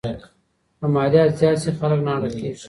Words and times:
که 0.79 0.87
مالیات 0.95 1.31
زیات 1.39 1.57
سي 1.63 1.69
خلګ 1.79 1.99
ناړه 2.07 2.29
کیږي. 2.37 2.59